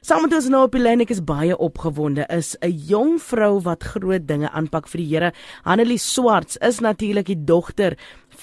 Saam 0.00 0.22
met 0.24 0.32
ons 0.32 0.46
nou 0.48 0.62
op 0.64 0.72
die 0.72 0.80
lyn 0.80 1.02
ek 1.04 1.10
is 1.12 1.18
baie 1.28 1.52
opgewonde 1.60 2.24
is 2.32 2.54
'n 2.64 2.72
jong 2.88 3.18
vrou 3.20 3.60
wat 3.60 3.82
groot 3.84 4.24
dinge 4.26 4.48
aanpak 4.48 4.88
vir 4.88 5.00
die 5.00 5.08
Here. 5.10 5.32
Hanelie 5.64 5.98
Swarts 5.98 6.56
is 6.56 6.80
natuurlik 6.80 7.26
die 7.26 7.44
dogter 7.44 7.96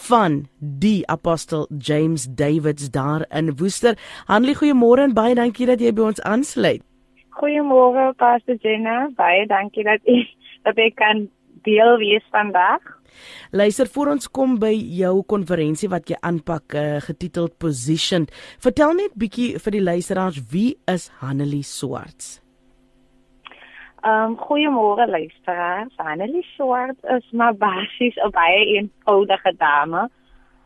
van 0.10 0.46
die 0.60 1.02
apostel 1.10 1.68
James 1.80 2.28
Davids 2.30 2.92
daar 2.92 3.26
in 3.32 3.58
Woester. 3.58 3.98
Hanelie, 4.28 4.56
goeiemôre 4.56 5.02
en 5.02 5.14
baie 5.14 5.34
dankie 5.34 5.66
dat 5.66 5.80
jy 5.80 5.92
by 5.94 6.02
ons 6.02 6.22
aansluit. 6.22 6.84
Goeiemôre 7.41 8.14
Pastor 8.18 8.55
Jenna, 8.62 9.10
baie 9.16 9.48
dankie 9.48 9.84
dat 9.84 10.02
ek 10.05 10.28
dat 10.64 10.78
ek 10.78 10.96
kan 10.96 11.28
deel 11.64 11.98
wees 11.98 12.26
vandag. 12.30 12.96
Luister 13.52 13.88
voor 13.88 14.07
ons 14.07 14.31
kom 14.31 14.57
by 14.59 14.73
jou 14.73 15.23
konferensie 15.23 15.89
wat 15.89 16.09
jy 16.09 16.17
aanpak 16.21 16.73
uh, 16.73 16.97
getiteld 17.02 17.57
Positioned. 17.57 18.31
Vertel 18.59 18.93
net 18.93 19.16
bietjie 19.16 19.57
vir 19.59 19.71
die 19.71 19.84
luisteraars 19.84 20.41
wie 20.52 20.77
is 20.86 21.09
Hanelie 21.21 21.63
Swarts? 21.63 22.41
Ehm 24.05 24.31
um, 24.31 24.38
goeiemôre 24.38 25.08
luisteraars. 25.09 25.94
Hanelie 25.98 26.45
Swarts 26.55 27.02
is 27.17 27.25
maar 27.31 27.55
basies 27.55 28.16
'n 28.16 28.31
baie 28.31 28.66
eenvoudige 28.75 29.53
dame 29.58 30.09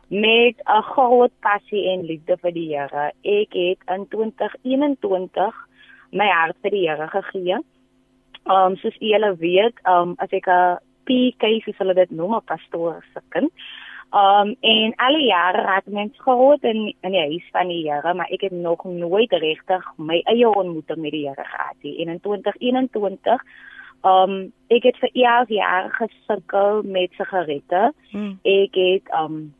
met 0.08 0.56
'n 0.64 0.82
groot 0.82 1.32
passie 1.40 1.88
en 1.88 2.04
liefde 2.04 2.36
vir 2.36 2.52
die 2.52 2.68
Here. 2.76 3.12
Ek 3.22 3.52
het 3.52 3.80
in 3.96 4.08
2021 4.08 5.54
my 6.10 6.28
hart 6.28 6.56
vir 6.62 6.70
die 6.70 6.88
Here 6.88 7.08
gegee. 7.08 7.56
Ehm 8.44 8.72
um, 8.72 8.76
soos 8.76 8.96
julle 8.98 9.36
weet, 9.36 9.76
ehm 9.82 10.08
um, 10.08 10.14
as 10.18 10.30
ek 10.30 10.46
'n 10.46 10.78
PK 11.04 11.62
soos 11.64 11.78
hulle 11.78 11.94
dit 11.94 12.10
noem, 12.10 12.34
'n 12.36 12.44
pastoor 12.44 13.04
se 13.14 13.20
kind. 13.28 13.50
Um 14.12 14.56
en 14.60 14.92
alle 14.96 15.22
jare 15.24 15.62
raak 15.64 15.86
mens 15.86 16.12
groot 16.20 16.62
in 16.62 16.94
in 17.00 17.14
die 17.14 17.20
huis 17.20 17.48
van 17.52 17.68
die 17.68 17.88
Here, 17.88 18.14
maar 18.14 18.28
ek 18.28 18.40
het 18.40 18.52
nog 18.52 18.84
nooit 18.84 19.32
regtig 19.32 19.84
my 19.96 20.20
eie 20.24 20.48
ontmoeting 20.48 21.00
met 21.00 21.10
die 21.10 21.28
Here 21.28 21.44
gehad 21.44 21.76
nie. 21.80 21.96
En 22.02 22.08
in 22.08 22.20
2021 22.20 23.44
um 24.04 24.52
ek 24.68 24.82
het 24.82 24.98
vir 25.00 25.10
11 25.12 25.48
jaar 25.48 25.90
gesukkel 25.96 26.82
met 26.82 27.12
sigarette. 27.16 27.92
Hmm. 28.10 28.38
Ek 28.42 28.74
het 28.74 29.08
um 29.16 29.54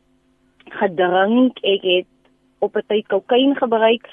gedrink, 0.69 1.57
ek 1.63 1.81
het 1.81 2.11
op 2.59 2.75
'n 2.77 2.85
tyd 2.87 3.07
kokain 3.07 3.55
gebruik. 3.55 4.09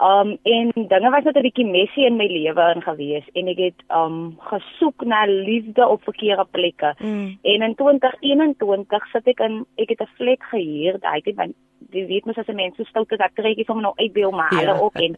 Um 0.00 0.38
en 0.42 0.70
dinge 0.74 1.10
was 1.10 1.24
net 1.24 1.36
'n 1.36 1.46
bietjie 1.46 1.66
messy 1.66 2.02
in 2.04 2.16
my 2.16 2.26
lewe 2.26 2.72
in 2.74 2.82
gewees 2.82 3.26
en 3.32 3.48
ek 3.48 3.58
het 3.58 3.80
um 3.88 4.36
gesoek 4.38 5.04
na 5.04 5.24
liefde 5.26 5.88
op 5.88 6.02
verkeerde 6.02 6.46
plekke. 6.50 6.94
Mm. 6.98 7.38
En 7.42 7.62
in 7.62 7.74
2021 7.74 9.06
sit 9.12 9.26
ek 9.26 9.40
in 9.40 9.66
ek 9.76 9.88
het 9.88 10.00
'n 10.00 10.14
flat 10.16 10.42
gehuur, 10.50 10.98
daai 11.00 11.20
het 11.24 11.36
want 11.36 11.54
jy 11.90 12.06
weet 12.06 12.24
mos 12.24 12.38
as 12.38 12.48
'n 12.48 12.54
mens 12.54 12.76
so 12.76 12.84
stout 12.84 13.12
is 13.12 13.18
dat 13.18 13.34
kry 13.34 13.54
jy 13.54 13.64
sommer 13.64 13.82
nou 13.82 13.94
uitbeel 13.96 14.30
maar 14.30 14.54
ja. 14.54 14.58
alle 14.60 14.82
ook 14.82 14.94
en 14.94 15.16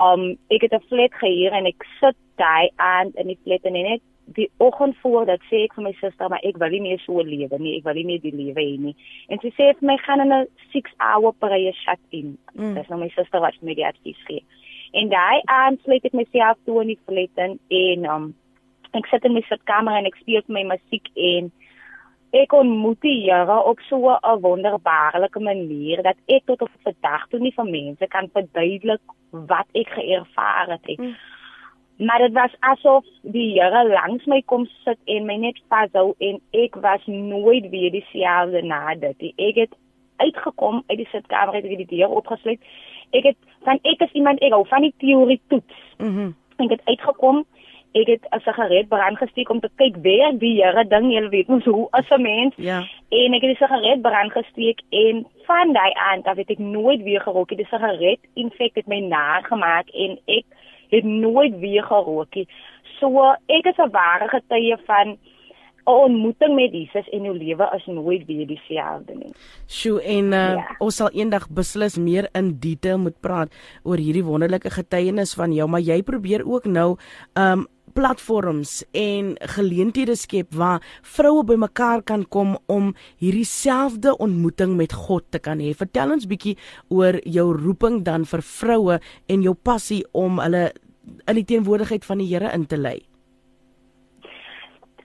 um 0.00 0.38
ek 0.48 0.62
het 0.62 0.72
'n 0.72 0.86
flat 0.88 1.14
gehuur 1.14 1.52
en 1.52 1.66
ek 1.66 1.84
sit 2.00 2.16
daai 2.36 2.70
aan 2.76 3.10
in 3.14 3.26
die 3.26 3.38
flat 3.44 3.62
en 3.62 3.72
net 3.72 4.00
die 4.34 4.50
oggend 4.56 4.96
voor 5.02 5.26
dat 5.26 5.40
sê 5.50 5.64
ek 5.66 5.74
vir 5.76 5.84
my 5.86 5.92
suster 6.00 6.28
maar 6.30 6.44
ek 6.46 6.58
wil 6.60 6.72
nie 6.74 6.82
meer 6.84 7.00
so 7.04 7.22
lewe 7.22 7.58
nie. 7.58 7.76
Ek 7.78 7.86
wil 7.88 7.98
nie 7.98 8.08
meer 8.10 8.20
die 8.22 8.34
lewe 8.34 8.60
hê 8.60 8.76
nie. 8.80 8.94
En 9.28 9.40
sy 9.42 9.52
sê 9.56 9.70
vir 9.78 9.88
my 9.90 9.96
gaan 10.04 10.24
in 10.24 10.32
'n 10.32 10.46
6 10.72 10.92
hour 10.98 11.32
prayer 11.44 11.74
shut 11.84 12.02
in 12.10 12.36
mm. 12.54 12.74
dis 12.74 12.88
nou 12.88 13.00
my 13.00 13.08
suster 13.16 13.40
wat 13.40 13.56
my 13.62 13.74
die 13.74 13.86
advies 13.86 14.20
gee. 14.28 14.44
En 14.92 15.08
daai 15.08 15.40
aand 15.46 15.80
sluit 15.82 16.04
ek 16.04 16.12
myself 16.12 16.58
toe 16.64 16.80
in 16.82 16.92
die 16.92 17.00
flat 17.06 17.44
in 17.46 17.58
en 17.70 18.06
um, 18.14 18.34
ek 18.92 19.06
sit 19.06 19.24
in 19.24 19.34
my 19.34 19.42
sitkamer 19.48 19.96
en 19.96 20.06
ek 20.06 20.20
speel 20.20 20.42
my 20.48 20.64
musiek 20.64 21.08
en 21.16 21.52
ek 22.32 22.52
ontmoet 22.52 23.00
die 23.00 23.18
Here 23.24 23.58
op 23.64 23.80
so 23.88 24.08
'n 24.10 24.40
wonderbaarlike 24.40 25.40
manier 25.40 26.02
dat 26.02 26.16
ek 26.28 26.46
tot 26.46 26.62
op 26.62 26.70
vandag 26.84 27.28
toe 27.28 27.40
nie 27.40 27.52
vir 27.52 27.64
mense 27.64 28.06
kan 28.08 28.28
verduidelik 28.28 29.04
wat 29.30 29.68
ek 29.74 29.88
geervaar 29.88 30.78
het 30.78 30.98
mm 30.98 31.14
maar 31.96 32.18
dit 32.18 32.32
was 32.32 32.54
asof 32.60 33.04
die 33.22 33.60
Here 33.60 33.88
langs 33.88 34.24
my 34.24 34.42
kom 34.46 34.66
sit 34.84 34.98
en 35.04 35.26
my 35.26 35.36
net 35.36 35.60
vashou 35.68 36.14
en 36.18 36.40
ek 36.50 36.74
was 36.74 37.06
nooit 37.06 37.68
weer 37.70 37.90
dieselfde 37.90 38.62
na 38.62 38.94
dit. 38.94 39.32
Ek 39.36 39.54
het 39.54 39.74
uitgekom 40.16 40.82
uit 40.86 40.98
die 40.98 41.08
sitkamer 41.10 41.54
het 41.54 41.64
ek 41.64 41.82
die 41.84 41.90
deur 41.96 42.08
opgesluit. 42.08 42.60
Ek 43.10 43.32
het 43.32 43.36
van 43.66 43.78
ek 43.82 44.00
is 44.06 44.12
iemand 44.12 44.40
ek 44.42 44.54
hou 44.54 44.64
van 44.68 44.86
die 44.88 44.94
teorie 44.98 45.40
toets. 45.48 45.82
Mhm. 45.98 46.08
Mm 46.10 46.38
ek 46.62 46.70
het 46.70 46.84
uitgekom. 46.84 47.44
Ek 47.92 48.06
het 48.06 48.24
'n 48.30 48.40
sigaret 48.40 48.88
brand 48.88 49.18
gesteek 49.18 49.48
om 49.50 49.60
te 49.60 49.70
kyk 49.76 49.96
waar 50.02 50.38
die 50.38 50.62
Here 50.62 50.84
ding, 50.84 51.12
jy 51.12 51.28
weet 51.28 51.48
mos 51.48 51.64
hoe 51.64 51.88
as 51.90 52.10
'n 52.10 52.22
mens. 52.22 52.54
Ja. 52.56 52.78
En 53.08 53.34
ek 53.34 53.42
het 53.42 53.58
die 53.58 53.66
sigaret 53.66 54.02
brand 54.02 54.32
gesteek 54.32 54.80
en 54.90 55.26
van 55.46 55.72
daai 55.72 55.92
aand 55.92 56.26
af 56.26 56.36
het 56.36 56.50
ek 56.50 56.58
nooit 56.58 57.02
weer 57.02 57.20
gerook 57.20 57.50
nie. 57.50 57.56
Die 57.56 57.66
sigaret 57.66 58.18
infek 58.34 58.74
het 58.74 58.86
my 58.86 59.00
nagemaak 59.00 59.88
en 59.88 60.18
ek 60.26 60.44
het 60.92 61.04
nooit 61.08 61.58
weer 61.60 61.84
gerook 61.88 62.34
nie. 62.38 62.48
So 63.00 63.32
ek 63.48 63.66
is 63.66 63.78
'n 63.78 63.90
ware 63.90 64.28
getuie 64.28 64.76
van 64.86 65.16
'n 65.82 65.90
ontmoeting 65.90 66.54
met 66.54 66.72
Jesus 66.72 67.08
en 67.10 67.24
jou 67.26 67.36
lewe 67.36 67.66
is 67.74 67.86
nooit 67.86 68.26
weer 68.26 68.46
dieselfde 68.46 69.14
nie. 69.14 69.32
Sjoe 69.66 70.02
en 70.02 70.32
uh, 70.32 70.54
ja. 70.54 70.76
ons 70.78 70.96
sal 70.96 71.10
eendag 71.10 71.48
beslis 71.50 71.98
meer 71.98 72.28
in 72.38 72.58
detail 72.58 72.98
moet 72.98 73.18
praat 73.20 73.50
oor 73.82 73.98
hierdie 73.98 74.24
wonderlike 74.24 74.70
getuienis 74.70 75.34
van 75.34 75.52
jou, 75.52 75.68
maar 75.68 75.80
jy 75.80 76.02
probeer 76.02 76.46
ook 76.46 76.64
nou 76.64 76.96
um 77.34 77.66
platforms 77.92 78.82
en 78.96 79.34
geleenthede 79.54 80.14
skep 80.16 80.54
waar 80.56 80.82
vroue 81.02 81.44
bymekaar 81.44 82.02
kan 82.02 82.24
kom 82.28 82.56
om 82.72 82.92
hierdie 83.20 83.46
selfde 83.48 84.14
ontmoeting 84.16 84.76
met 84.76 84.92
God 84.92 85.26
te 85.30 85.40
kan 85.42 85.60
hê. 85.60 85.74
Vertel 85.76 86.14
ons 86.16 86.28
bietjie 86.28 86.56
oor 86.88 87.18
jou 87.24 87.50
roeping 87.56 88.00
dan 88.06 88.24
vir 88.28 88.44
vroue 88.46 88.98
en 89.28 89.44
jou 89.44 89.54
passie 89.54 90.02
om 90.16 90.40
hulle 90.40 90.70
in 91.26 91.34
die 91.34 91.44
teenwoordigheid 91.44 92.04
van 92.04 92.18
die 92.18 92.28
Here 92.30 92.52
in 92.52 92.66
te 92.66 92.76
lei. 92.76 93.00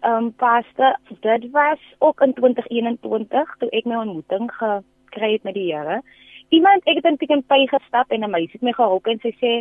Ehm 0.02 0.14
um, 0.24 0.34
pastor, 0.34 0.98
dit 1.22 1.52
was 1.52 1.80
ook 1.98 2.22
in 2.22 2.34
2021 2.34 3.56
toe 3.58 3.70
ek 3.70 3.86
my 3.86 3.96
ontmoeting 3.96 4.52
gekry 4.54 5.32
het 5.32 5.44
met 5.44 5.54
die 5.54 5.74
Here. 5.74 6.02
Iemand 6.50 6.86
ek 6.86 7.02
het 7.02 7.06
in 7.06 7.18
Pick 7.18 7.34
n 7.34 7.44
Pay 7.48 7.68
gestap 7.68 8.12
en 8.12 8.24
'n 8.24 8.30
meisie 8.30 8.60
het 8.60 8.62
my 8.62 8.72
gehelp 8.72 9.08
en 9.08 9.20
sy 9.20 9.34
sê 9.42 9.54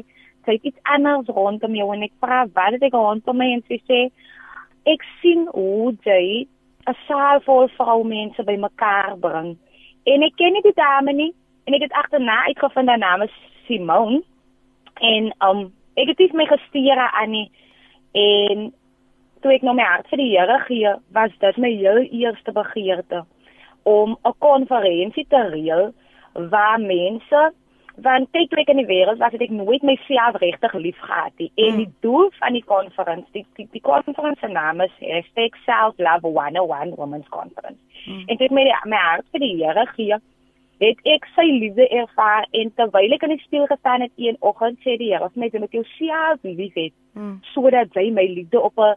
sy 0.44 0.52
het 0.52 0.62
iets 0.62 0.82
anders 0.82 1.26
rondom 1.26 1.74
jou 1.74 1.94
en 1.94 2.02
ek 2.02 2.12
vra 2.20 2.46
wat 2.54 2.72
het 2.72 2.82
ek 2.82 2.92
rondom 2.92 3.36
my 3.36 3.52
en 3.52 3.64
sy 3.68 3.80
sê 3.88 4.10
ek 4.84 5.02
sien 5.22 5.48
hoe 5.52 5.96
jy 6.04 6.46
'n 6.86 6.96
saal 7.06 7.40
vol 7.40 7.68
vroumense 7.68 8.42
bymekaar 8.44 9.16
bring. 9.18 9.56
En 10.04 10.22
ek 10.22 10.36
ken 10.36 10.52
nie 10.52 10.62
die 10.62 10.76
dame 10.76 11.12
nie 11.12 11.34
en 11.64 11.74
ek 11.74 11.82
het 11.82 11.92
agterna 11.92 12.44
uitgevind 12.46 12.88
haar 12.88 12.98
naam 12.98 13.22
is 13.22 13.34
Simone 13.66 14.22
en 15.00 15.34
um 15.40 15.72
ek 15.96 16.12
het 16.12 16.18
dit 16.20 16.32
my 16.32 16.46
gestuur 16.46 17.00
aan 17.06 17.30
nie 17.30 17.50
en 18.16 18.72
toe 19.42 19.52
ek 19.54 19.66
nou 19.66 19.76
my 19.76 19.86
hart 19.86 20.08
vir 20.12 20.22
die 20.22 20.32
Here 20.32 20.58
gee 20.66 20.94
was 21.16 21.36
dit 21.44 21.60
my 21.62 21.70
heel 21.70 22.02
eerste 22.04 22.52
begeerte 22.52 23.24
om 23.84 24.16
'n 24.24 24.34
konferensie 24.38 25.26
te 25.28 25.42
reël 25.50 25.92
waar 26.50 26.80
mense 26.80 27.52
want 27.96 28.28
kyk 28.32 28.52
ek 28.60 28.68
in 28.68 28.80
die 28.82 28.88
wêreld 28.88 29.18
was 29.18 29.32
ek 29.32 29.50
nooit 29.50 29.82
myself 29.82 30.36
regtig 30.42 30.74
lief 30.74 30.98
gehad 31.00 31.32
nie 31.38 31.50
en 31.54 31.72
mm. 31.72 31.76
die 31.76 31.92
doel 32.04 32.30
van 32.40 32.52
die 32.52 32.64
konferensie 32.64 33.32
die 33.32 33.46
die, 33.56 33.68
die 33.72 33.80
konferensie 33.80 34.48
se 34.48 34.52
naam 34.52 34.80
is 34.80 34.92
Hashtag 35.00 35.56
Self 35.64 35.94
Love 35.98 36.28
101 36.28 36.96
Women's 36.96 37.28
Conference 37.28 37.80
mm. 38.06 38.24
en 38.26 38.36
dit 38.36 38.50
met 38.50 38.84
my 38.84 38.96
hart 38.96 39.26
vir 39.32 39.40
die 39.40 39.54
Here 39.62 39.86
gee 39.96 40.20
het 40.82 41.00
ek 41.08 41.26
sy 41.34 41.46
liefde 41.48 41.88
ervaar 41.88 42.46
en 42.52 42.72
terwyl 42.76 43.16
ek 43.16 43.26
in 43.26 43.34
die 43.34 43.42
spieël 43.44 43.66
gestaan 43.70 44.04
het 44.04 44.12
een 44.16 44.36
oggend 44.40 44.78
sê 44.84 44.96
die 45.00 45.12
Here 45.12 45.30
vir 45.32 45.40
my 45.40 45.50
jy 45.52 45.60
moet 45.62 45.76
jouself 45.78 46.42
lief 46.42 46.74
hê 46.76 46.88
mm. 47.14 47.36
sodat 47.54 47.94
jy 47.96 48.10
my 48.12 48.26
liefde 48.28 48.60
op 48.60 48.78
'n 48.78 48.96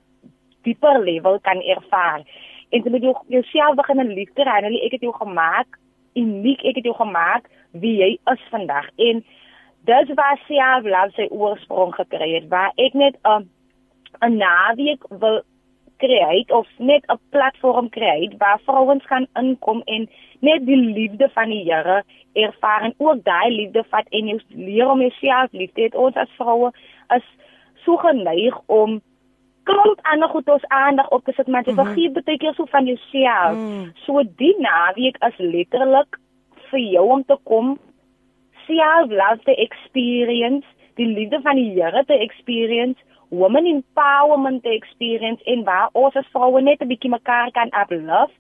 dieper 0.68 1.00
level 1.00 1.40
kan 1.40 1.62
ervaar. 1.62 2.26
En 2.70 2.84
jy 2.84 2.90
moet 2.92 3.06
jouself 3.28 3.76
begin 3.76 4.08
liefde 4.14 4.44
hê 4.44 4.58
en 4.64 4.74
ek 4.74 4.92
het 4.92 5.02
jou 5.02 5.14
gemaak 5.14 5.80
uniek 6.16 6.64
ek 6.64 6.76
het 6.76 6.90
jou 6.90 6.96
gemaak 6.96 7.48
wie 7.72 7.96
jy 8.02 8.12
is 8.34 8.44
vandag. 8.50 8.90
En 8.98 9.24
dis 9.86 10.14
waar 10.16 10.40
self 10.48 10.84
love 10.84 11.16
sy 11.16 11.28
oorsprong 11.30 11.94
gekry 11.96 12.34
het 12.36 12.50
waar 12.50 12.72
ek 12.76 12.94
net 12.94 13.16
'n 13.24 13.30
um, 13.32 13.50
'n 14.22 14.38
naweek 14.38 15.04
wil 15.10 15.42
create 16.02 16.54
of 16.54 16.68
net 16.78 17.04
'n 17.08 17.20
platform 17.30 17.90
create 17.90 18.38
waar 18.38 18.60
vrouens 18.66 19.06
kan 19.06 19.28
inkom 19.34 19.82
en 19.86 20.10
net 20.40 20.66
die 20.66 20.78
liefde 20.78 21.30
van 21.34 21.50
die 21.50 21.64
Here 21.64 22.04
ervaar 22.34 22.82
en 22.82 22.94
ook 22.98 23.24
daai 23.24 23.50
liefde 23.52 23.84
vat 23.90 24.08
en 24.10 24.28
jy 24.28 24.40
leer 24.48 24.90
om 24.90 25.02
jouself 25.02 25.52
lief 25.52 25.72
te 25.74 25.82
hê 25.82 25.96
ons 26.06 26.16
as 26.16 26.38
vroue 26.38 26.72
is 27.16 27.28
so 27.86 27.98
geneig 27.98 28.58
om 28.66 29.02
klomp 29.70 30.00
ander 30.12 30.30
goed 30.30 30.50
ons 30.50 30.66
aandag 30.68 31.10
op 31.10 31.26
te 31.26 31.34
sit 31.36 31.48
maar 31.48 31.64
jy 31.66 31.72
mm 31.72 31.78
-hmm. 31.78 31.86
vergeet 31.86 32.26
baie 32.26 32.38
keer 32.38 32.54
so 32.54 32.66
van 32.66 32.86
jouself 32.86 33.58
mm. 33.58 33.92
so 34.06 34.24
die 34.42 34.56
naweek 34.60 35.18
is 35.30 35.38
letterlik 35.38 36.20
vir 36.72 36.80
jou 36.80 37.06
om 37.10 37.24
te 37.24 37.38
kom 37.44 37.78
self 38.68 39.10
love 39.10 39.42
the 39.44 39.56
experience 39.56 40.68
die 40.96 41.08
liefde 41.08 41.40
van 41.42 41.56
die 41.56 41.72
Here 41.74 42.04
te 42.06 42.18
experience 42.18 43.00
woman 43.30 43.66
empowerment 43.66 44.64
te 44.64 44.70
experience 44.70 45.44
en 45.44 45.64
waar 45.64 45.90
ons 45.94 46.16
as 46.16 46.30
vroue 46.34 46.62
net 46.62 46.82
'n 46.82 46.88
bietjie 46.88 47.10
mekaar 47.10 47.52
kan 47.52 47.74
uplift 47.82 48.34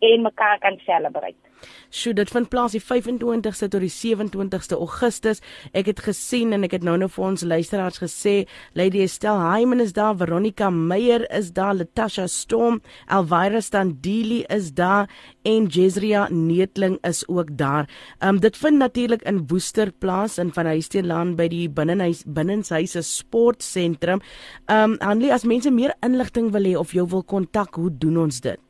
en 0.00 0.22
mekaar 0.22 0.58
kan 0.58 0.78
celebrate 0.84 1.46
Sjoe, 1.90 2.12
dit 2.16 2.30
vind 2.30 2.48
plaas 2.52 2.74
die 2.76 2.82
25ste 2.82 3.68
tot 3.72 3.82
die 3.82 3.92
27ste 3.92 4.76
Augustus. 4.76 5.40
Ek 5.76 5.88
het 5.90 6.02
gesien 6.04 6.52
en 6.56 6.66
ek 6.66 6.76
het 6.76 6.84
nou 6.86 6.96
nou 7.00 7.08
vir 7.12 7.26
ons 7.28 7.44
luisteraars 7.46 8.00
gesê, 8.02 8.34
Lady 8.76 9.04
Estelle 9.04 9.44
Hyman 9.44 9.80
is 9.84 9.94
daar, 9.96 10.16
Veronica 10.18 10.68
Meyer 10.70 11.24
is 11.34 11.52
daar, 11.56 11.76
Latasha 11.78 12.26
Storm, 12.30 12.80
Elvira 13.08 13.62
Standili 13.64 14.42
is 14.52 14.72
daar 14.76 15.08
en 15.46 15.70
Jezria 15.72 16.26
Neetling 16.30 16.98
is 17.06 17.22
ook 17.28 17.54
daar. 17.56 17.88
Um 18.20 18.40
dit 18.42 18.56
vind 18.56 18.82
natuurlik 18.82 19.22
in 19.22 19.44
Woester 19.48 19.92
plaas 19.92 20.38
in 20.42 20.52
Van 20.52 20.66
Huisteenlaan 20.66 21.36
by 21.38 21.48
die 21.52 21.66
binnenhuis 21.70 22.24
binnenshuise 22.26 23.02
sportsentrum. 23.06 24.22
Um 24.66 24.98
Hanlie, 25.00 25.32
as 25.32 25.46
mense 25.46 25.70
meer 25.70 25.94
inligting 26.04 26.52
wil 26.52 26.68
hê 26.68 26.76
of 26.76 26.92
jou 26.92 27.06
wil 27.08 27.24
kontak, 27.24 27.78
hoe 27.78 27.90
doen 27.90 28.24
ons 28.26 28.42
dit? 28.42 28.65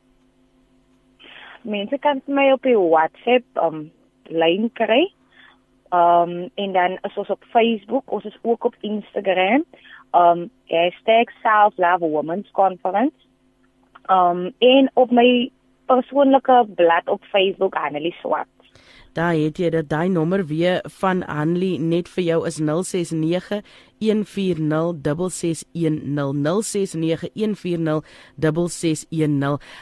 Mense 1.67 1.97
kan 1.99 2.21
my 2.31 2.51
op 2.55 2.63
die 2.63 2.77
WhatsApp 2.79 3.43
um 3.59 3.89
lyn 4.31 4.69
kry. 4.79 5.11
Um 5.91 6.49
en 6.55 6.71
dan 6.75 6.97
is 7.03 7.17
ons 7.17 7.29
op 7.33 7.43
Facebook, 7.51 8.11
ons 8.11 8.23
is 8.23 8.37
ook 8.41 8.63
op 8.63 8.75
Instagram. 8.79 9.65
Um 10.15 10.49
#selflovewomen's 11.43 12.51
Um 14.07 14.53
en 14.57 14.91
op 14.93 15.11
my 15.11 15.51
persoonlike 15.85 16.67
blad 16.75 17.07
op 17.07 17.23
Facebook 17.23 17.75
Annelie 17.75 18.15
Swart. 18.19 18.56
Daar 19.17 19.33
het 19.33 19.57
jy 19.57 19.71
dat 19.73 19.87
daai 19.89 20.11
nommer 20.13 20.43
weer 20.45 20.83
van 20.99 21.23
Hanlie 21.25 21.79
net 21.81 22.05
vir 22.13 22.23
jou 22.23 22.45
is 22.45 22.59
069 22.61 23.63
140 23.97 24.61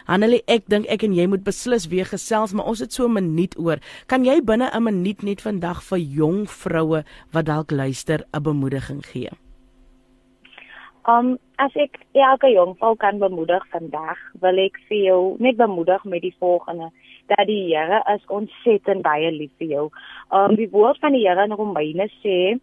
Hanlie, 0.06 0.44
ek 0.48 0.64
dink 0.72 0.88
ek 0.88 1.04
en 1.04 1.20
jy 1.20 1.28
moet 1.28 1.44
beslis 1.44 1.92
weer 1.92 2.08
gesels, 2.08 2.56
maar 2.56 2.72
ons 2.72 2.80
het 2.80 2.94
so 2.94 3.08
'n 3.08 3.14
minuut 3.14 3.60
oor. 3.60 3.80
Kan 4.08 4.24
jy 4.24 4.42
binne 4.42 4.72
'n 4.72 4.84
minuut 4.84 5.24
net 5.24 5.42
vandag 5.42 5.84
vir 5.84 6.00
jong 6.00 6.50
vroue 6.50 7.04
wat 7.32 7.46
dalk 7.46 7.72
luister 7.72 8.24
'n 8.32 8.44
bemoediging 8.44 9.06
gee? 9.06 9.45
Um 11.08 11.36
as 11.62 11.76
ek 11.78 12.00
elke 12.18 12.50
jong 12.50 12.74
vrou 12.80 12.96
kan 12.98 13.20
bemoedig 13.22 13.66
vandag, 13.70 14.18
wil 14.42 14.58
ek 14.64 14.80
vir 14.90 15.02
jou 15.06 15.20
net 15.40 15.60
bemoedig 15.60 16.02
met 16.10 16.24
die 16.26 16.34
volgende 16.42 16.90
dat 17.30 17.46
die 17.46 17.62
Here 17.70 18.02
is 18.14 18.26
ontsettend 18.34 19.06
baie 19.06 19.30
lief 19.32 19.52
vir 19.62 19.70
jou. 19.76 19.84
Um 20.34 20.56
die 20.58 20.70
woord 20.74 20.98
van 21.04 21.14
die 21.14 21.22
Here 21.28 21.46
in 21.46 21.54
Romeine 21.54 22.10
sê 22.24 22.58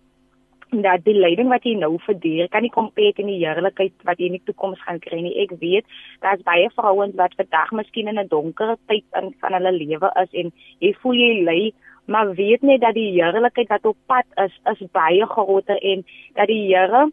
dat 0.72 1.04
die 1.06 1.14
lyding 1.14 1.52
wat 1.52 1.68
jy 1.68 1.76
nou 1.78 1.92
verduur 2.02 2.50
kan 2.50 2.66
nie 2.66 2.72
kompeer 2.74 3.14
teen 3.14 3.30
die 3.30 3.38
heerlikheid 3.44 3.94
wat 4.08 4.18
jy 4.18 4.32
in 4.32 4.38
die 4.40 4.44
toekoms 4.50 4.82
gaan 4.82 4.98
kry 5.06 5.20
nie. 5.22 5.36
Ek 5.44 5.54
weet 5.62 5.86
daar's 6.26 6.42
baie 6.42 6.66
vrouens 6.74 7.14
wat 7.22 7.38
vandag 7.38 7.70
miskien 7.78 8.10
in 8.10 8.18
'n 8.18 8.28
donker 8.28 8.74
tyd 8.90 9.06
in 9.22 9.34
van 9.38 9.54
hulle 9.54 9.72
lewe 9.78 10.10
is 10.26 10.34
en 10.34 10.52
jy 10.80 10.94
voel 11.02 11.14
jy 11.14 11.32
ly 11.46 11.72
maar 12.10 12.34
weet 12.34 12.62
net 12.62 12.80
dat 12.80 12.94
die 12.94 13.12
heerlikheid 13.14 13.68
wat 13.68 13.86
op 13.86 13.96
pad 14.06 14.26
is 14.44 14.54
is 14.72 14.88
baie 14.90 15.26
groter 15.26 15.78
en 15.78 16.04
dat 16.34 16.48
die 16.48 16.74
Here 16.74 17.12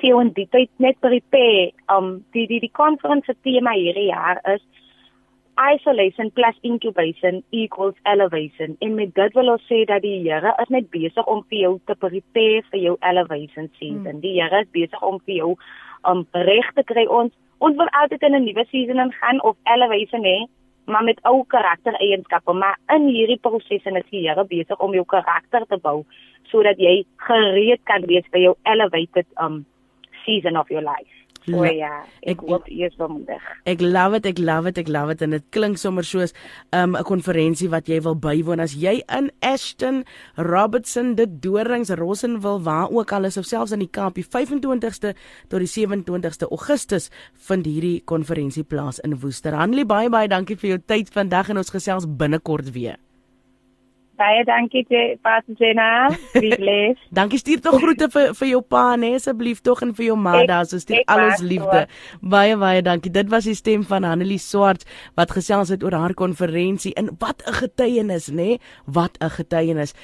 vir 0.00 0.10
jou 0.10 0.20
in 0.20 0.32
die 0.36 0.48
tyd 0.52 0.70
net 0.78 0.98
prepare 1.00 1.70
um 1.92 2.24
die 2.32 2.46
die 2.46 2.60
die 2.60 2.72
konferensie 2.72 3.36
tema 3.42 3.74
hierdie 3.76 4.10
jaar 4.10 4.40
is 4.54 4.62
isolation 5.56 6.30
plus 6.30 6.56
incubation 6.62 7.42
equals 7.50 7.94
elevation. 8.04 8.76
En 8.80 8.94
met 8.94 9.14
dit 9.14 9.32
wil 9.32 9.52
ons 9.54 9.62
sê 9.70 9.84
dat 9.88 10.02
die 10.02 10.20
Here 10.20 10.52
is 10.62 10.68
net 10.68 10.90
besig 10.90 11.26
om 11.26 11.42
vir 11.48 11.58
jou 11.58 11.72
te 11.86 11.94
prepare 11.94 12.62
vir 12.70 12.80
jou 12.80 12.96
elevation 13.00 13.70
season. 13.78 14.18
Hmm. 14.18 14.20
die 14.20 14.36
Here 14.40 14.60
is 14.60 14.72
besig 14.72 15.02
om 15.02 15.20
vir 15.24 15.34
jou 15.40 15.50
om 16.04 16.22
um, 16.22 16.26
reg 16.32 16.68
te 16.76 16.84
kry. 16.84 17.06
Ons 17.08 17.32
ons 17.58 17.76
wil 17.76 17.88
altyd 18.00 18.22
in 18.22 18.36
'n 18.36 18.44
nuwe 18.44 18.64
season 18.70 19.12
gaan 19.20 19.40
of 19.40 19.56
elevation 19.64 20.24
hê 20.24 20.38
maar 20.86 21.02
met 21.02 21.18
ou 21.24 21.44
karaktereienskappe. 21.46 22.52
Maar 22.52 22.78
in 22.94 23.08
hierdie 23.08 23.40
proses 23.42 23.84
en 23.84 23.96
is 23.96 24.10
die 24.10 24.28
Here 24.28 24.44
besig 24.44 24.78
om 24.80 24.92
jou 24.94 25.04
karakter 25.04 25.66
te 25.66 25.76
bou 25.76 26.04
sodat 26.50 26.78
jy 26.78 27.04
gereed 27.16 27.80
kan 27.84 28.06
wees 28.06 28.24
vir 28.30 28.40
jou 28.40 28.54
elevated 28.62 29.26
um 29.40 29.64
season 30.26 30.56
of 30.56 30.68
your 30.70 30.82
life. 30.82 31.14
So 31.46 31.62
ja, 31.62 32.00
ek 32.26 32.40
hoop 32.42 32.66
jy 32.66 32.88
is 32.88 32.96
bemoedig. 32.98 33.42
Ek 33.70 33.82
love 33.82 34.18
it, 34.18 34.26
ek 34.26 34.40
love 34.42 34.66
it, 34.66 34.80
ek 34.82 34.90
love 34.90 35.14
it 35.14 35.22
en 35.22 35.36
dit 35.36 35.44
klink 35.54 35.78
sommer 35.78 36.02
soos 36.02 36.34
'n 36.74 36.96
um, 36.96 36.96
konferensie 37.06 37.70
wat 37.70 37.86
jy 37.86 38.00
wil 38.02 38.18
bywoon 38.18 38.60
as 38.60 38.74
jy 38.74 38.98
in 39.06 39.30
Ashton, 39.42 40.02
Robertson, 40.34 41.14
dit 41.14 41.38
Dorings, 41.42 41.90
Rossenwil, 41.90 42.62
waar 42.66 42.90
ook 42.90 43.12
al 43.12 43.30
is 43.30 43.36
of 43.38 43.46
selfs 43.46 43.72
in 43.72 43.78
die 43.78 43.90
Kaap, 43.90 44.14
die 44.14 44.26
25ste 44.26 45.14
tot 45.48 45.62
die 45.62 45.70
27ste 45.70 46.50
Augustus 46.50 47.10
vind 47.46 47.66
hierdie 47.66 48.02
konferensie 48.04 48.64
plaas 48.64 48.98
in 48.98 49.20
Woester. 49.20 49.54
Hanlie 49.54 49.86
baie 49.86 50.10
baie 50.10 50.28
dankie 50.28 50.56
vir 50.56 50.70
jou 50.70 50.82
tyd 50.86 51.10
vandag 51.14 51.50
en 51.50 51.58
ons 51.58 51.70
gesels 51.70 52.06
binnekort 52.06 52.72
weer. 52.72 52.98
Baie 54.16 54.44
dankie 54.48 54.84
te 54.88 55.00
Patsena. 55.22 56.08
Liefles. 56.32 57.00
dankie 57.18 57.38
stuur 57.38 57.60
tog 57.60 57.76
groete 57.82 58.08
vir 58.12 58.32
vir 58.38 58.48
jou 58.48 58.62
pa 58.64 58.84
nê 58.96 59.12
asseblief 59.18 59.60
tog 59.66 59.82
en 59.84 59.92
vir 59.96 60.06
jou 60.08 60.16
ma 60.16 60.38
daar 60.48 60.64
so 60.68 60.80
stuur 60.80 61.02
al 61.12 61.24
ons 61.26 61.42
liefde. 61.44 61.82
Baie 62.20 62.56
baie 62.56 62.82
dankie. 62.84 63.12
Dit 63.12 63.28
was 63.32 63.44
die 63.48 63.56
stem 63.58 63.84
van 63.84 64.06
Hanelie 64.08 64.40
Swart 64.40 64.86
wat 65.20 65.34
gesels 65.36 65.72
het 65.74 65.84
oor 65.84 65.96
haar 65.96 66.14
konferensie 66.16 66.94
en 66.96 67.12
wat 67.20 67.44
'n 67.46 67.58
getuienis 67.60 68.30
nê? 68.32 68.56
Wat 68.86 69.20
'n 69.20 69.30
getuienis. 69.30 69.94